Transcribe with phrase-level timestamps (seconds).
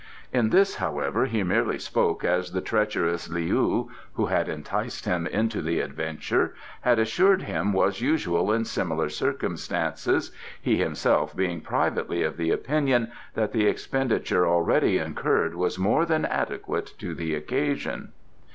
[0.33, 5.61] In this, however, he merely spoke as the treacherous Leou (who had enticed him into
[5.61, 12.35] the adventure) had assured him was usual in similar circumstances, he himself being privately of
[12.37, 18.11] the opinion that the expenditure already incurred was more than adequate to the occasion.